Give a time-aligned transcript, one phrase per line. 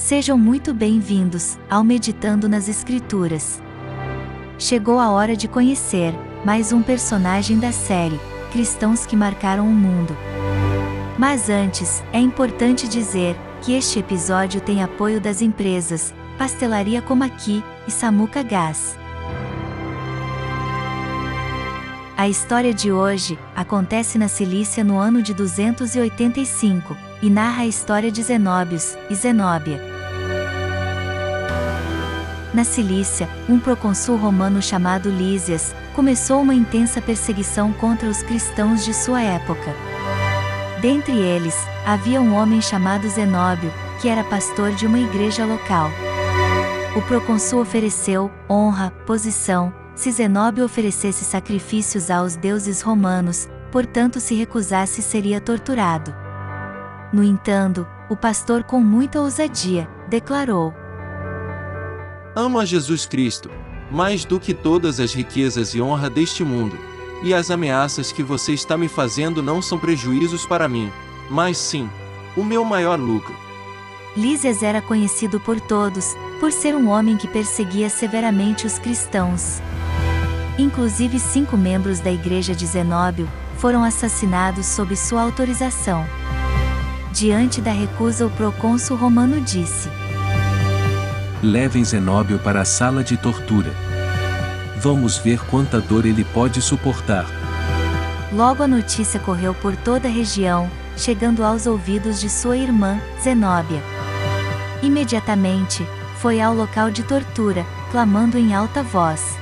[0.00, 3.62] Sejam muito bem-vindos ao Meditando nas Escrituras.
[4.58, 8.18] Chegou a hora de conhecer mais um personagem da série
[8.50, 10.16] Cristãos que Marcaram o Mundo.
[11.18, 17.90] Mas antes, é importante dizer que este episódio tem apoio das empresas Pastelaria Aqui e
[17.90, 18.98] Samuca Gás.
[22.16, 28.10] A história de hoje acontece na Cilícia no ano de 285 e narra a história
[28.10, 29.80] de Zenóbios e Zenóbia.
[32.52, 38.92] Na Cilícia, um procônsul romano chamado Lísias começou uma intensa perseguição contra os cristãos de
[38.92, 39.74] sua época.
[40.80, 41.54] Dentre eles,
[41.86, 45.90] havia um homem chamado Zenóbio, que era pastor de uma igreja local.
[46.96, 55.02] O procônsul ofereceu honra, posição, se Zenóbio oferecesse sacrifícios aos deuses romanos, portanto se recusasse
[55.02, 56.12] seria torturado.
[57.12, 60.72] No entanto, o pastor com muita ousadia, declarou:
[62.36, 63.50] Amo a Jesus Cristo,
[63.90, 66.78] mais do que todas as riquezas e honra deste mundo.
[67.22, 70.90] E as ameaças que você está me fazendo não são prejuízos para mim,
[71.28, 71.90] mas sim,
[72.36, 73.34] o meu maior lucro.
[74.16, 79.60] Lísias era conhecido por todos, por ser um homem que perseguia severamente os cristãos.
[80.58, 86.06] Inclusive cinco membros da igreja de Zenóbio foram assassinados sob sua autorização.
[87.20, 89.90] Diante da recusa o procônsul romano disse:
[91.42, 93.70] Levem Zenóbio para a sala de tortura.
[94.78, 97.26] Vamos ver quanta dor ele pode suportar.
[98.32, 103.82] Logo a notícia correu por toda a região, chegando aos ouvidos de sua irmã, Zenóbia.
[104.82, 105.86] Imediatamente,
[106.22, 109.36] foi ao local de tortura, clamando em alta voz: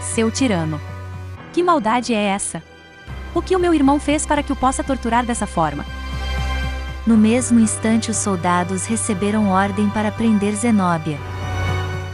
[0.00, 0.80] Seu tirano!
[1.52, 2.62] Que maldade é essa?
[3.34, 5.84] O que o meu irmão fez para que o possa torturar dessa forma?
[7.06, 11.18] No mesmo instante os soldados receberam ordem para prender Zenóbia.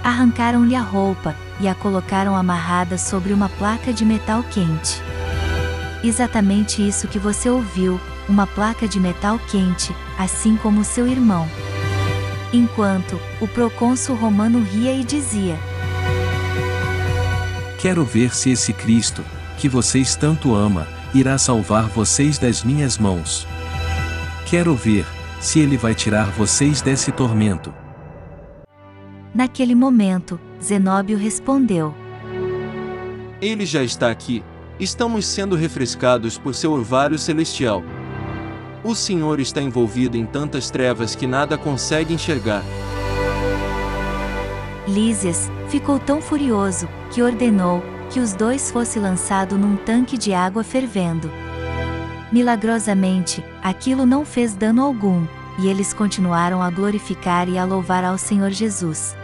[0.03, 5.03] Arrancaram-lhe a roupa, e a colocaram amarrada sobre uma placa de metal quente.
[6.03, 11.49] Exatamente isso que você ouviu, uma placa de metal quente, assim como seu irmão.
[12.53, 15.59] Enquanto, o procônsul romano ria e dizia:
[17.79, 19.25] Quero ver se esse Cristo,
[19.59, 23.47] que vocês tanto ama, irá salvar vocês das minhas mãos.
[24.51, 25.05] Quero ver
[25.43, 27.75] se ele vai tirar vocês desse tormento.
[29.35, 31.95] Naquele momento, Zenóbio respondeu:
[33.43, 34.43] Ele já está aqui.
[34.81, 37.83] Estamos sendo refrescados por seu orvalho celestial.
[38.83, 42.63] O Senhor está envolvido em tantas trevas que nada consegue enxergar.
[44.87, 50.65] Lísias ficou tão furioso que ordenou que os dois fossem lançados num tanque de água
[50.65, 51.31] fervendo.
[52.31, 55.27] Milagrosamente, aquilo não fez dano algum,
[55.59, 59.17] e eles continuaram a glorificar e a louvar ao Senhor Jesus.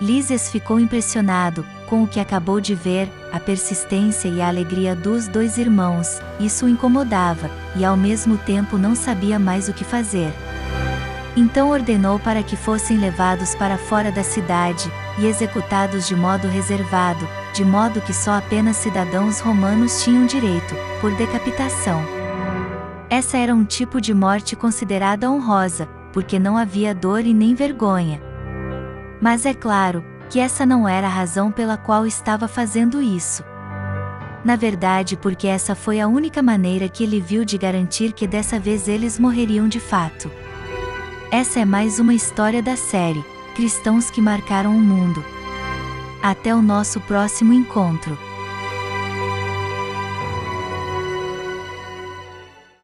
[0.00, 5.28] Lísias ficou impressionado com o que acabou de ver, a persistência e a alegria dos
[5.28, 10.32] dois irmãos, isso o incomodava, e ao mesmo tempo não sabia mais o que fazer.
[11.36, 17.28] Então ordenou para que fossem levados para fora da cidade, e executados de modo reservado,
[17.54, 22.02] de modo que só apenas cidadãos romanos tinham direito, por decapitação.
[23.08, 28.20] Essa era um tipo de morte considerada honrosa, porque não havia dor e nem vergonha.
[29.20, 33.44] Mas é claro, que essa não era a razão pela qual estava fazendo isso.
[34.44, 38.58] Na verdade, porque essa foi a única maneira que ele viu de garantir que dessa
[38.58, 40.28] vez eles morreriam de fato.
[41.30, 45.24] Essa é mais uma história da série Cristãos que Marcaram o Mundo.
[46.24, 48.16] Até o nosso próximo encontro.